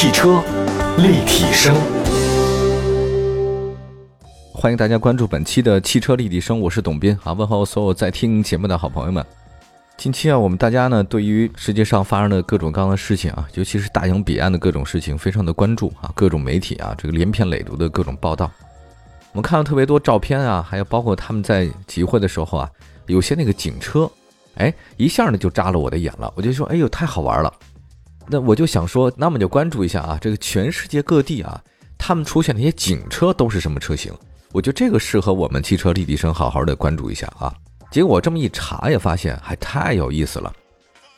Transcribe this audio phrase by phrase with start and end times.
[0.00, 0.40] 汽车
[0.98, 1.74] 立体声，
[4.54, 9.26] 欢迎大家关注本期的汽车立体声，我是董斌啊，问候所有在听节目的好朋友们。
[9.96, 18.48] 近期啊，我们大家呢对于世界上发生的各种各样的事情啊，尤其是大洋彼岸的各种事情，非常的关注啊，各种媒体啊，这个连篇累牍的各种报道，
[19.32, 22.70] 我们看到特别多照片啊，还有包括他们在集会的时候啊，
[23.06, 24.08] 有些那个警车。
[24.58, 27.52] 哎，一下呢就扎了我的眼了，我就说，哎呦，太好玩了。
[28.30, 31.60] 那我就想说，那么就关注一下啊，这个全世界各地啊，
[31.96, 34.12] 他们出现那些警车都是什么车型？
[34.52, 37.54] 我觉得这个适合我们汽车立体声好好的关注一下啊。
[37.90, 40.52] 结果这么一查也发现，还太有意思了。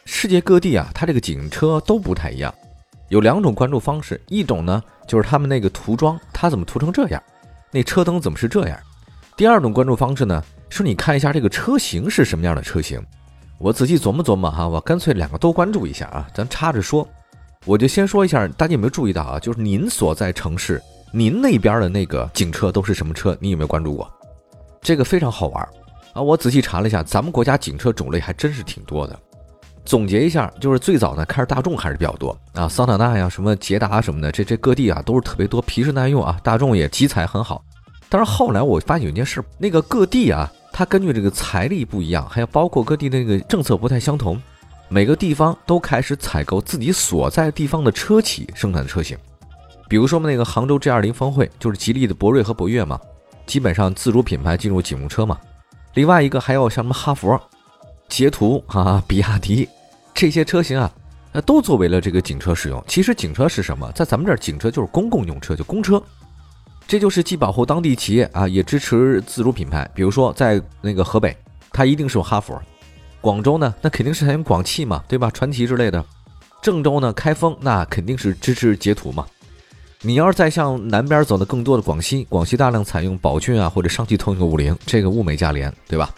[0.04, 2.54] 世界各地啊，它这个警车都不太一样，
[3.08, 7.20] 有两种关注方式，一种呢就是他们那个涂装，它怎么涂成这样？
[7.72, 8.78] 那车灯怎么是这样？
[9.36, 13.00] 第二种关注方式呢，是你看一下这个车型是什么样的车型。
[13.60, 17.06] 我仔细琢磨琢磨哈，我干脆两个都关注一下啊，咱插着说。
[17.66, 19.38] 我就先说一下，大家有没有注意到啊？
[19.38, 23.36] 就是您所在城市，您那边的那个警车都是什么车？
[23.38, 24.10] 你有没有关注过？
[24.80, 25.62] 这个非常好玩
[26.14, 26.22] 啊！
[26.22, 29.18] 我仔细查了一下，咱们国家警车种类还真是挺多的。
[29.84, 37.62] 总结一下，就是最早呢，开始大众还是比较多啊，桑塔纳呀、什么捷达什么的，这这各地啊都是特别多，皮实耐用啊，大众也集采很好。
[38.08, 40.50] 但是后来我发现有件事，那个各地啊。
[40.80, 44.40] 它根据这个财力不一样，还有包括各地的那个政策不太相同，
[44.88, 49.14] 每个地方都开始采购自己所在地方的车企生产的车型。
[49.90, 52.98] 比如说嘛，那个杭州 G 二零峰会就是吉利的博瑞和博越嘛，
[53.44, 55.38] 基本上自主品牌进入警用车嘛。
[55.92, 57.38] 另外一个还有像什么哈佛、
[58.08, 59.68] 捷途啊、比亚迪
[60.14, 60.90] 这些车型啊，
[61.30, 62.82] 那都作为了这个警车使用。
[62.88, 63.92] 其实警车是什么？
[63.92, 66.02] 在咱们这儿，警车就是公共用车，就公车。
[66.90, 69.88] 这就是既保护当地企业啊，也支持自主品牌。
[69.94, 71.36] 比如说，在那个河北，
[71.70, 72.60] 它一定是用哈佛；
[73.20, 75.30] 广州呢，那肯定是采用广汽嘛，对吧？
[75.30, 76.04] 传祺之类的。
[76.60, 79.24] 郑州呢，开封那肯定是支持捷途嘛。
[80.00, 86.10] 你要是再向南边走的更多的广西，广西大量采用宝骏啊，或者上汽通用五菱，这个物美价廉，对吧？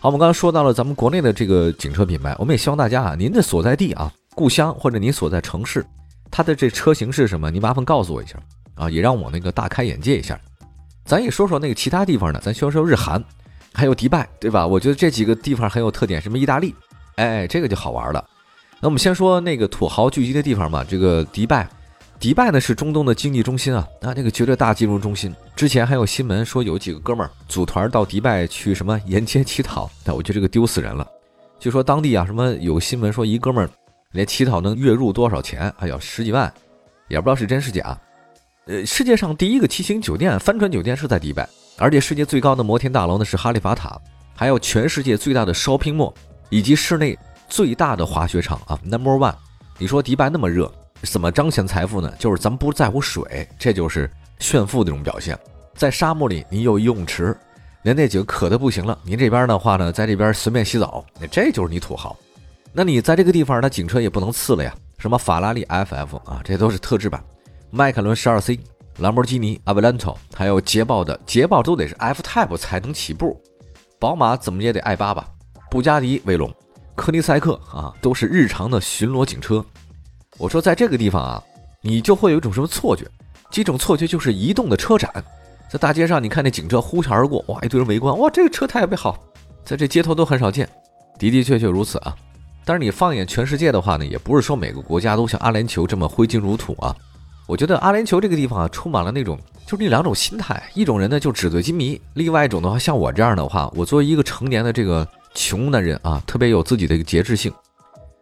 [0.00, 5.86] 好，我们刚刚说到了咱们国内的这个警车品牌，我们也希望大家啊，您的所在地啊，故乡或者您所在城市，
[6.32, 7.48] 它的这车型是什么？
[7.48, 8.36] 您麻烦告诉我一下。
[8.80, 10.40] 啊，也让我那个大开眼界一下。
[11.04, 13.22] 咱也说说那个其他地方的，咱说说日韩，
[13.74, 14.66] 还有迪拜，对吧？
[14.66, 16.74] 我觉得这几个地方很有特点，什么意大利，
[17.16, 18.24] 哎，这个就好玩了。
[18.80, 21.68] 那我们先说那个土豪聚集的地方吧，这个迪拜，
[22.18, 25.34] 迪拜呢是中东的经济中心啊，啊，那个绝对大金融中心。
[25.54, 31.06] 之前还有新闻说有几个哥们儿组团到迪拜去什么沿街乞讨，但我觉得这个丢死人了。
[31.58, 33.68] 据说当地啊，什么有新闻说一哥们儿
[34.12, 35.70] 连乞讨能月入多少钱？
[35.78, 36.50] 哎呀，十几万，
[37.08, 37.98] 也不知道是真是假。
[38.66, 41.48] 呃，世界上第一个七星酒店帆船酒店是在迪拜，
[41.78, 43.98] 而且世界最高的摩天大楼呢是哈利法塔，
[44.34, 46.12] 还有全世界最大的 shopping mall，
[46.50, 49.34] 以及室内最大的滑雪场啊，number one。
[49.78, 50.70] 你说迪拜那么热，
[51.02, 52.12] 怎么彰显财富呢？
[52.18, 55.36] 就是咱不在乎水，这就是炫富的一种表现。
[55.74, 57.34] 在沙漠里，你有游泳池，
[57.82, 62.14] 连那几个渴的不行了，您这边的话呢，在这边随便洗澡，那这就是你土豪。
[62.74, 67.24] 那你在这个地方，那警车也不能次了呀，什么法拉利 FF 啊，这都是特制版。
[67.72, 68.58] 迈凯伦十二 C、
[68.98, 73.40] 兰博基尼 Avento，还有捷豹的捷豹都得是 F Type 才能起步，
[74.00, 75.28] 宝马怎么也得 i 八吧，
[75.70, 76.52] 布加迪威龙、
[76.96, 79.64] 科尼赛克啊，都是日常的巡逻警车。
[80.36, 81.40] 我说在这个地方啊，
[81.80, 83.06] 你就会有一种什么错觉？
[83.52, 85.08] 这种错觉就是移动的车展，
[85.70, 89.16] 在大街上你看那警车呼啸而过，哇，一堆人围观，哇，这个车特别好，
[89.64, 90.68] 在这街头都很少见，
[91.20, 92.16] 的的确确如此啊。
[92.64, 96.94] 但是你放眼全世界的话呢，也不是说每个国家都像阿联酋这么挥金如土啊。
[97.50, 107.52] 我觉得阿联酋这个地方啊，充满了那种就是那两种心态，一种人呢就纸醉金迷，另外一种的话像我这样的话，我作为一个成年的这个穷男人啊，特别有自己的一个节制性。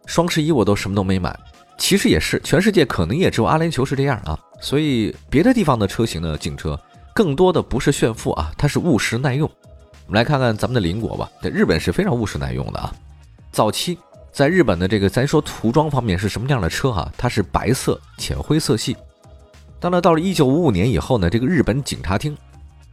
[0.07, 1.37] 双十一我都什么都没买，
[1.77, 4.35] 其实也是全世界可能也只有阿联酋是这样啊。
[4.59, 6.79] 所以别的地方的车型呢，警车
[7.13, 9.47] 更多的不是炫富啊，它是务实耐用。
[10.07, 12.91] 我们来看看咱们的邻国吧，在日本是非常务实耐用的啊。
[13.51, 13.95] 早期
[14.31, 17.07] 在日本的这个咱说涂装方面是什么样的车哈？
[17.15, 18.97] 它是白色浅灰色系。
[19.79, 22.35] 当然，到了一九五五年以后呢，这个日本警察厅，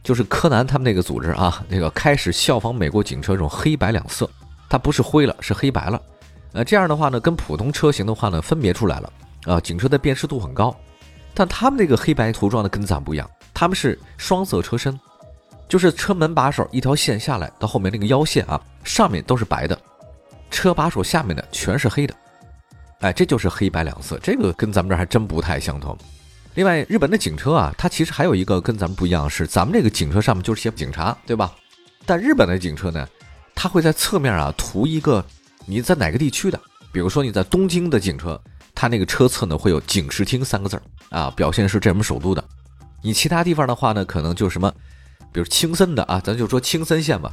[0.01, 4.29] 就是柯南他们那个组织啊，那个开始效仿美国警车这种黑白两色，
[4.69, 6.01] 它不是灰了，是黑白了。
[6.53, 9.13] 呃，这样的话呢，跟普通车型的话呢，分别出来了
[9.45, 10.73] 啊，警车的辨识度很高。
[11.33, 14.97] 但他们那个黑白涂装呢跟咱不一样，他们是双色车身，
[15.67, 19.77] 就是车门把手一条线下来到后面那个腰线啊，上面都是白的，
[20.49, 22.13] 车把手下面的全是黑的。
[23.01, 25.95] 哎，这就是黑白两色，这个跟咱们这还真不太相同。
[26.57, 31.55] 另外，日本的警车啊，它其实还有一个跟咱们不一样，是咱们这个警车上面就是写警察，对吧？
[32.03, 33.07] 但日本的警车呢，
[33.53, 35.23] 它会在侧面啊涂一个
[35.67, 36.59] 你在哪个地区的，
[36.91, 38.41] 比如说你在东京的警车，
[38.73, 40.81] 它那个车侧呢会有警视厅三个字儿
[41.15, 42.43] 啊，表现是这什么首都的。
[43.03, 44.73] 你其他地方的话呢，可能就什么，
[45.31, 47.31] 比如青森的啊，咱就说青森县吧。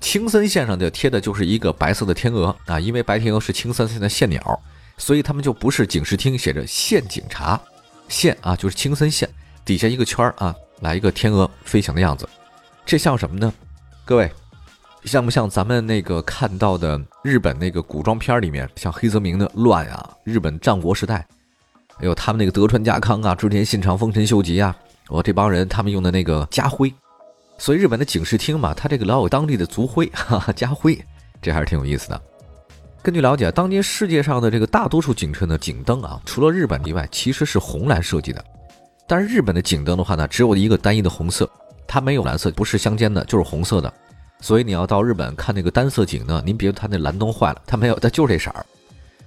[0.00, 4.58] 青森县上就贴的就是一个白色的天鹅啊，因为白天鹅是青森县的县鸟，
[4.96, 7.60] 所以他们就不是警视厅，写着县警察。
[8.14, 9.28] 线啊，就是青森县
[9.64, 12.28] 底下一个圈儿啊，来一个天鹅飞翔的样子。
[12.86, 13.52] 这像什么呢？
[14.04, 14.30] 各位，
[15.04, 21.26] 像不像咱们那个看到的日本那个古装片里面，像黑泽明的乱啊，日本战国时代，
[21.98, 24.76] 还有他们那个德川家康啊、织田信长、丰臣秀吉啊，
[25.08, 26.94] 我这帮人他们用的那个家徽。
[27.58, 31.04] 所以日本的警视厅嘛，他这个老有当地的族徽，哈哈，家徽，
[31.42, 32.22] 这还是挺有意思的。
[33.04, 38.42] 根据了解，当今世界上的这个大多数警车呢，警灯啊，除了日本以外，其实是红蓝设计的。
[39.06, 41.46] 但是日本的警灯的话呢，只有一个单一的红色，
[41.86, 43.92] 它没有蓝色，不是相间的，就是红色的。
[44.40, 48.64] 所以你要到日本看那个单色警呢，您别它那蓝灯坏了，它没有，它就是这色儿。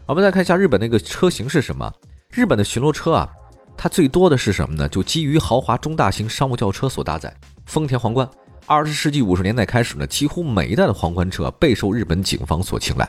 [0.07, 1.94] 我们再看一下日本那个车型是什么？
[2.31, 3.30] 日本的巡逻车啊，
[3.77, 4.89] 它最多的是什么呢？
[4.89, 7.31] 就基于豪华中大型商务轿车所搭载。
[7.68, 8.27] 丰田皇冠，
[8.65, 13.07] 二十世纪五十年代开始呢，几乎每一代的皇冠车备受日本警方所青睐。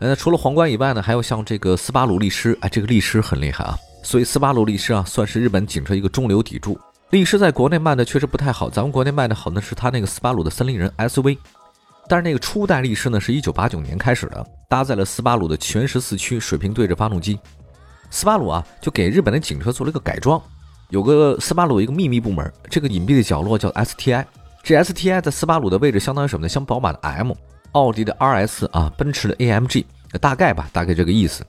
[0.00, 6.78] 呃，除了皇冠以外呢，还有像这个斯巴鲁力狮，哎，这个力狮很厉害啊，所以斯巴鲁力狮啊，算是日本警车一个中流砥柱。
[7.10, 11.36] 力狮在国内卖的确实不太好，咱们国内卖的好呢是它那个斯巴鲁的森林人 SUV，
[12.08, 17.38] 但是那个初代力狮呢，是一九八九年开始的，搭载了斯巴鲁的全时四驱水平对置发动机。
[18.08, 20.40] 斯巴鲁啊，就给日本的警车做了一个改装。
[20.88, 24.24] 有个斯巴鲁一个秘密部门，这个隐蔽的角落叫 STI。
[24.62, 26.48] 这 STI 在斯巴鲁的位置相当于什么呢？
[26.48, 27.32] 像宝马的 M、
[27.72, 29.84] 奥迪的 RS 啊，奔驰的 AMG，
[30.20, 31.44] 大概吧，大概这个意思。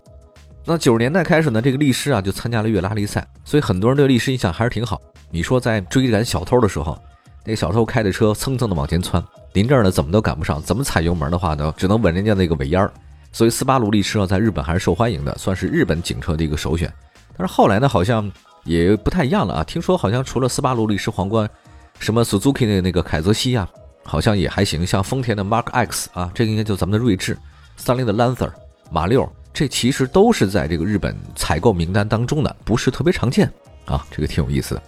[0.65, 5.01] 那九十年代开始呢，这个力狮啊就参加了越拉力赛，所以很多人对力狮印象还是挺好。
[5.29, 6.97] 你说在追赶小偷的时候，
[7.43, 9.23] 那个小偷开的车蹭蹭的往前窜，
[9.53, 12.91] 您这儿呢怎么都赶不上，怎么踩油门的话呢，只能稳人家那个尾烟儿。
[13.31, 16.91] 所以斯巴鲁力狮啊，在日本还是受欢迎的，算是日本警车的一个首选。
[17.37, 18.31] 但是后来呢，好像。
[18.63, 19.63] 也不太一样了啊！
[19.63, 21.49] 听说好像除了斯巴鲁力士皇冠，
[21.97, 23.67] 什么 Suzuki 的那个凯泽西啊，
[24.03, 24.85] 好像也还行。
[24.85, 27.35] 像丰田的 Mark X 啊，这个应该就咱们的锐志；
[27.77, 28.51] 三菱的 Lancer、
[28.91, 33.51] 马六，这其实都是在这个日本采购名单当中的，不是特别常见
[33.85, 34.05] 啊。
[34.11, 34.81] 这个挺有意思的。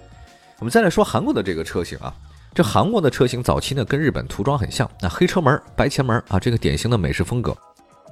[0.60, 2.14] 我们再来说韩国的这个车型啊，
[2.54, 7.56] 这韩国的车型早期呢跟日本涂装很像，那黑车门、白前门啊，这个典型的美式风格。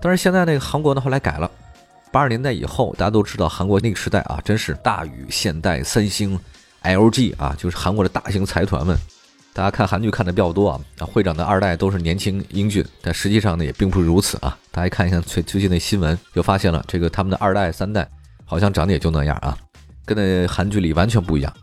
[0.01, 1.49] 但是现在那个韩国呢后来改了。
[2.11, 6.37] 八十年代以后，大家都知道韩国那个时代啊，真是大宇、现代、三星、
[6.83, 8.97] LG 啊，就是韩国的大型财团们。
[9.53, 14.57] 大家看韩剧看的比较多啊，啊，会长的二代都是年轻英俊，但实际上呢也并不是如此啊。
[14.71, 18.07] 大家看一下最最近的新闻，就发现了这个他们的二代、三代
[18.45, 19.57] 好像长得也就那样啊，
[20.05, 21.53] 跟那韩剧里完全不一样。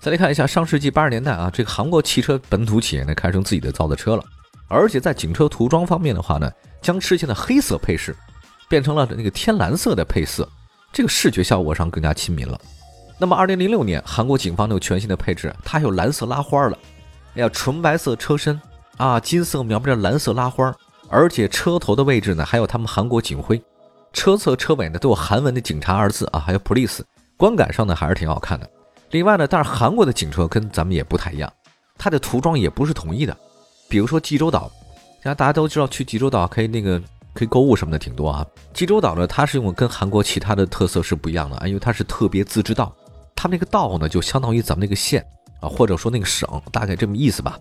[0.00, 4.24] 再来看一下上世纪八十年代啊，这个韩国汽车本土企业呢开成自己的造的车了，
[4.68, 6.50] 而且在警车涂装方面的话呢，
[6.82, 8.14] 将之前的黑色配饰。
[8.68, 10.48] 变成了那个天蓝色的配色，
[10.92, 12.56] 这个视觉效果上更加亲民了。
[13.18, 16.78] 那么，二零零六年，韩国警方那个全新的配置，它有蓝色拉花了。
[17.34, 18.60] 哎呀，纯白色车身
[18.96, 20.74] 啊，金色描边蓝色拉花，
[21.08, 23.60] 而且车头的位置呢，还有他们韩国警徽。
[24.12, 27.00] 车侧、车尾呢都有韩文的“警察”二字啊，还有 “police”，
[27.36, 28.68] 观感上呢还是挺好看的。
[29.10, 31.52] 另外呢，但是韩国的警车跟咱们也不太一样，
[31.96, 33.36] 它的涂装也不是统一的。
[33.88, 34.70] 比如说济州岛，
[35.22, 37.00] 现在大家都知道去济州岛可以那个。
[37.32, 38.44] 可以购物什么的挺多啊。
[38.74, 42.92] 济州岛呢，它是用跟韩国其他的特色是不一样的啊，因为它是特别自治道，
[43.36, 45.24] 它那个道呢就相当于咱们那个县
[45.60, 47.58] 啊，或者说那个省，大概这么意思吧。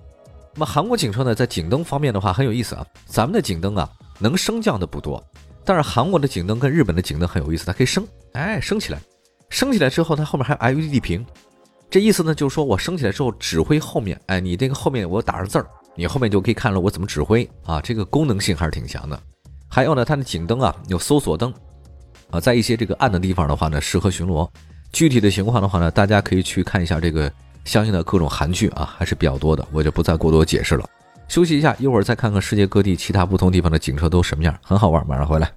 [0.56, 5.24] 那么韩国警车呢，在警灯方面的话很有意思啊，咱们的警灯啊能升降的不多，
[5.63, 9.00] 但是韩国的警灯跟日本的警灯很有意思，它可以升，哎，升起来，
[9.50, 11.25] 升起来之后它后面还有 LED 屏，
[11.89, 19.20] 这意思呢就是说我升起来之后指挥后面，哎，你这个后面我打上字儿，你后面就可以看了我怎么指挥啊，这个功能性还是挺强的。
[19.68, 21.53] 还有呢，它的警灯啊有搜索灯，
[22.32, 24.50] 啊，在一些这个暗的地方的话呢，适合巡逻。
[24.91, 27.32] 具体的情况的话呢，大家可以去看一下这个
[27.69, 30.83] 相应的各种韩剧啊，还是比较多的，我就不再过多解释了。
[31.27, 35.51] 休息一下，一会儿再看看世界各地其他不同地方的警车都什么样，很好玩，马上回来。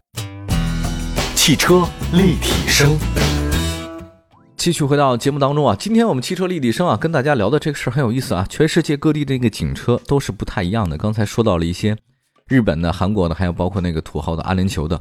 [1.34, 2.98] 汽车立体声，
[4.58, 10.98] 继续回到节目当中啊，今天我们汽车立体声啊，跟大家聊的这个事儿很有意思啊，全世界各地的那个警车都是不太一样的。
[10.98, 11.96] 刚才说到了一些。
[12.48, 15.00] 日本的、韩国的，还有包括那个土豪的阿联酋的，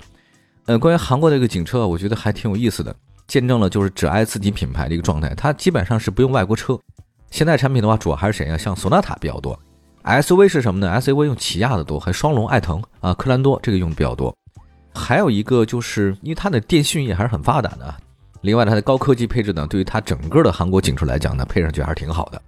[0.67, 2.95] 呃，关于韩国这个警车，我觉得还挺有意思的，
[3.27, 5.33] 见证了就是只爱自己品牌的一个状态。
[5.35, 6.79] 它基本上是不用外国车。
[7.31, 8.57] 现在产品的话，主要还是谁呀？
[8.57, 9.57] 像索纳塔比较多。
[10.03, 14.35] SUV 是什么呢？SUV 用起亚的多，还有双龙、爱腾啊、科兰多这个用的比较多。
[14.93, 17.95] 还有一个就是因为它的电讯业还是很发达的。
[18.41, 22.41] 另外，它的高科技配置呢，对于它整个的韩国警车来讲呢，配上去还是挺好的。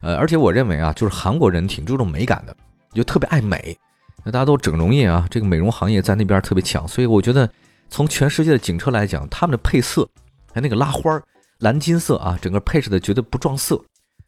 [0.00, 2.56] 呃，而且我认为啊，就是韩国人挺注重美感的，
[2.94, 3.76] 就特别爱美。
[4.22, 7.50] 那大家都整容业啊，这个美容行业在那边特别强，所以我觉得
[7.88, 10.08] 从全世界的警车来讲，他们的配色，
[10.52, 11.22] 还那个拉花儿，
[11.58, 13.82] 蓝金色啊，整个配置的绝对不撞色，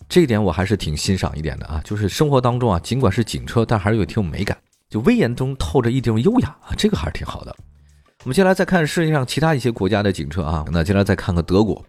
[0.08, 1.80] 这一点我还是挺欣赏一点的啊。
[1.84, 4.56] 就是生活当中啊，尽管是警车，但还是有挺有美感，
[4.88, 7.54] 就威严中透着一种优雅啊，这个还是挺好的。
[8.24, 11.84] 我们接下来再看世界上其他一些国家的警车啊，那接下来再看看德国。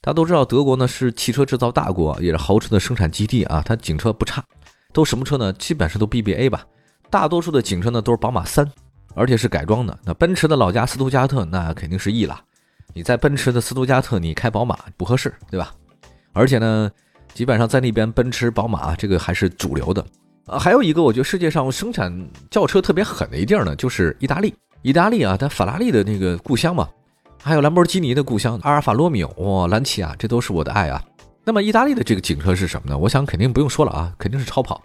[0.00, 4.44] 大家都知道，德国呢是汽车制造大国，也是豪车的生产基地啊，它警车不差，
[4.92, 5.52] 都什么车呢？
[5.54, 6.66] 基本上都 BBA 吧。
[7.10, 8.70] 大多数的警车呢都是宝马三，
[9.14, 9.98] 而且是改装的。
[10.04, 12.40] 那奔驰的老家斯图加特那肯定是 E 了。
[12.92, 15.74] 你在奔驰的斯图加特，你开宝马不合适，对吧？
[16.32, 16.90] 而且呢，
[17.34, 20.04] 基本上在那边奔驰、宝马这个还是主流的。
[20.46, 22.12] 啊，还有一个我觉得世界上生产
[22.50, 24.54] 轿车特别狠的一地儿呢，就是意大利。
[24.82, 26.88] 意大利啊，它法拉利的那个故乡嘛，
[27.42, 31.02] 还有兰博基尼的故乡阿尔法罗密欧、哇，兰奇啊，这都是我的爱啊。
[31.42, 32.96] 那么意大利的这个警车是什么呢？
[32.96, 34.82] 我想肯定不用说了啊，肯定是超跑。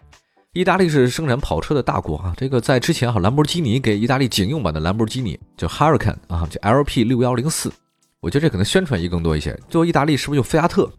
[0.54, 7.72] 意大利是生产跑车的大国啊，这个在之前哈，兰博基尼给意大利警用版的兰博基尼就 Hurricane 啊，就 LP 六幺零四，
[8.22, 9.58] 我觉得这可能宣传意更多一些。
[9.70, 10.90] 最后意大利是不是用菲亚特？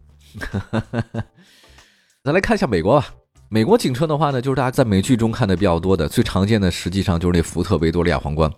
[2.23, 3.07] 咱来看一下美国吧。
[3.49, 8.51] 美国警车的话呢，就是大家在美剧中看的比较多的，最常见的实际上就是那福特维多利亚皇冠。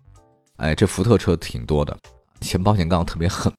[0.57, 1.97] 哎，这福特车挺多的，
[2.41, 3.49] 前保险杠特别狠，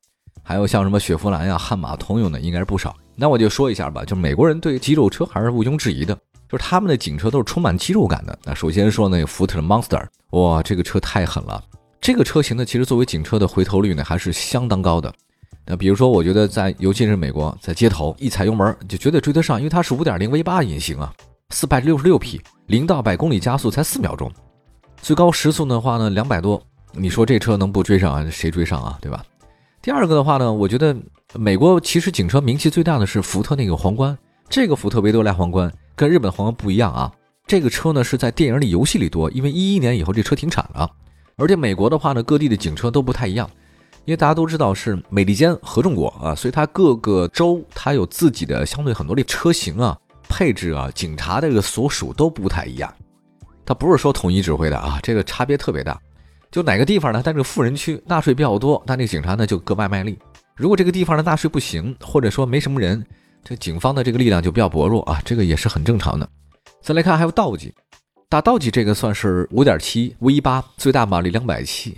[0.43, 2.95] 还有像什么雪佛兰呀、悍马通用的应该是不少。
[3.17, 6.15] 那我就说一下吧，就美国人对肌肉车还是毋庸置疑的，
[6.51, 8.39] 就是他们的警车都是充满肌肉感的。
[8.45, 11.65] 那首先说那个福特的 Monster，哇，这个车太狠了。
[11.99, 15.11] 这个车型呢，其实作为警车的回头率呢还是相当高的。
[15.67, 21.13] 那比如说，我觉得在尤其是美国，在街头一踩油门就绝对追得上，因为它是5.0 V8 引擎啊，
[21.51, 24.31] 四百六十六匹，零到百公里加速才四秒钟，
[25.01, 26.63] 最高时速的话呢两百多。
[26.93, 28.27] 你说这车能不追上啊？
[28.31, 28.99] 谁追上啊？
[29.01, 29.25] 对吧？
[29.83, 30.95] 第二个的话呢，我觉得
[31.35, 34.17] 美国其实警车名气最大的是福特那个皇冠，
[34.49, 37.11] 这个福特维多利亚皇冠跟日本皇冠不一样啊。
[37.47, 40.91] 这个车呢是在电影里、游戏里多，因为一一年以后这车停产了。
[41.37, 43.51] 而且美国的话呢，各地的警车都不太一样，
[44.05, 49.97] 因为大家都知道是美利坚合众国啊，所以它各个州它有自己的相对很多的车型啊、
[50.29, 52.93] 配置啊、警察的这个所属都不太一样，
[53.65, 55.99] 它不是说统一指挥的啊，这个差别特别大。
[56.51, 57.21] 就哪个地方呢？
[57.25, 60.17] 它这个富人区纳税比较多，那这个警察呢就格外卖力。
[60.55, 63.05] 如果这个地方的纳税不行，或者说没什么人，
[63.43, 66.29] 这警方的这个力量就比较薄弱啊，这个也是很正常的。
[66.81, 67.75] 再来看还有道奇，
[68.29, 71.97] 大道奇这个算是五点七 V 八，最大马力两百七。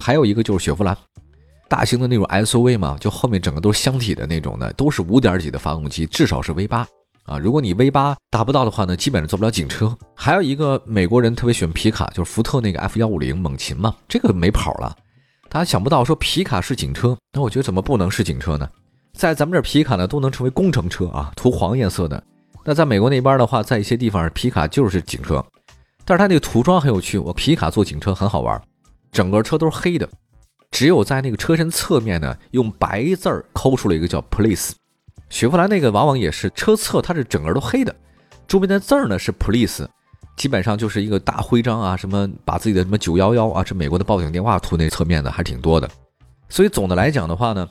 [0.00, 0.96] 还有一个就是雪佛兰，
[1.68, 6.86] 大型的那种 SUV 嘛，就后面整个都是箱体的那种的，都是五点几的发动机，至少是 V 八。
[7.24, 9.94] 啊，如果你 V 八达不到的话呢，基本上做不了警车。
[10.14, 14.96] 还有一个美国人特别喜欢皮卡，就是福特那个 F 幺五零猛禽嘛，这个没跑了。
[15.50, 18.66] 大家想不到说皮卡是警车，那我觉得怎么不能是警车呢？
[19.12, 22.22] 在咱们这皮卡呢都能成为工程车啊，涂黄颜色的。
[22.64, 25.44] 那在美国那边的话，在一些地方皮卡就是警车，
[26.06, 27.18] 但是它那个涂装很有趣。
[27.18, 28.58] 我皮卡做警车很好玩，
[29.12, 30.08] 整个车都是黑的，
[30.70, 34.72] 只有在那个车身侧面呢用白字儿抠出了一个叫 Police。
[35.30, 37.94] 雪佛兰那个往往也是车侧，它是整个都黑的，
[38.46, 39.86] 周边的字儿呢是 police，
[40.36, 45.86] 基本上就是一个大徽章啊，什么把自己的什么九幺幺啊，这美国的报警电话涂那侧面的还挺多的。
[46.48, 47.68] 所以总的来讲的话呢，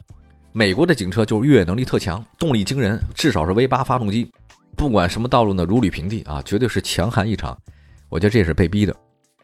[0.51, 4.30] 美国的警车就是越野能力特强，动力惊人，至少是 V 八发动机，
[4.75, 7.58] 不管什么道路呢，如履平地啊，绝对是强悍异常。
[8.08, 8.96] 我觉得这也是被逼的。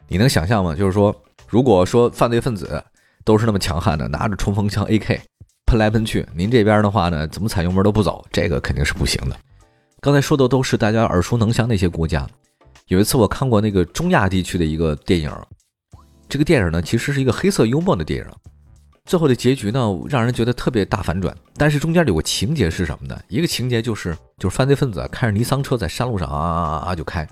[0.06, 0.72] 你能想象吗？
[0.72, 1.12] 就是说，
[1.48, 2.80] 如果说犯罪分子
[3.24, 5.20] 都是那么强悍的，拿着冲锋枪 AK。
[5.66, 9.36] 喷来喷去，您这边的话呢，怎么踩油门都不走，这个肯定是不行的。
[10.00, 12.28] 刚才说的都是大家耳熟能详的一些国家。
[12.88, 15.32] 有一次我看过那个中亚地区的一个电影，
[16.28, 18.26] 这个电影呢其实是一个黑色幽默的电影，
[19.06, 21.34] 最后的结局呢让人觉得特别大反转。
[21.56, 23.18] 但是中间有个情节是什么呢？
[23.28, 27.26] 一个情节就是就是犯罪分子开着尼桑车在山路上啊啊啊就开，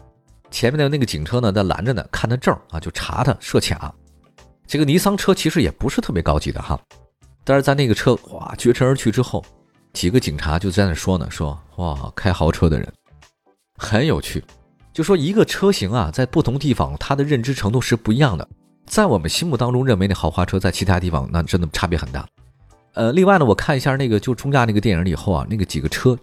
[0.50, 3.94] 前面的那个警车呢在拦着呢，看他证啊就查他设卡。
[4.66, 6.78] 这个尼桑车其实也不是特别高级的哈。
[7.44, 9.44] 但是在那个车哇绝尘而去之后，
[9.92, 12.90] 几个警察就在那说呢，说哇开豪车的人
[13.76, 14.42] 很有趣，
[14.92, 18.48] 就说一个车型啊，在不同地方它的认知程度是不一样的。
[18.86, 22.26] 在我们心目当中认为那豪华车，在其他地方那真的差别很大。
[22.94, 26.16] 呃，另外呢，我看一下那个就中亚那个电影以后啊，那个几个车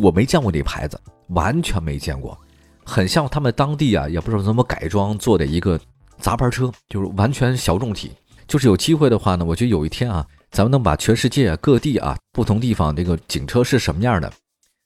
[0.00, 2.38] 我没见过那牌子，完全没见过，
[2.84, 5.78] 很像他们当地啊也不知道怎么改装做的一个
[6.22, 8.12] 杂牌车，就是完全小众体。
[8.48, 10.26] 就是有机会的话呢，我觉得有一天啊。
[10.50, 14.30] 咱们能把全世界各地啊不同地方这个警车是什么样的，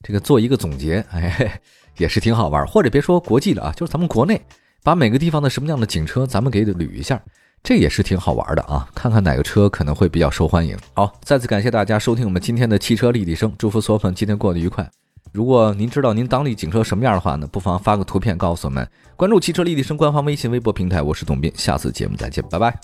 [0.05, 1.61] 这个做一个总结，哎，
[1.99, 2.65] 也是挺好玩。
[2.69, 4.41] 或者别说国际了啊，就是咱们国内
[4.85, 7.21] 把每个地方的什么样的警车，咱们给捋一下，
[7.65, 8.89] 这也是挺好玩的啊。
[8.95, 10.79] 看看哪个车可能会比较受欢迎。
[10.95, 14.89] 好，再次感谢大家收听我们今天的汽车立体声，祝福所有朋友今天过得愉快。
[15.33, 18.89] 如果您知道您当地警车什么样的话呢，不妨发个图片告诉我们。
[19.17, 22.75] 关注汽车立体声官方微信、微博平台，我是董斌，下次节目再见，拜拜。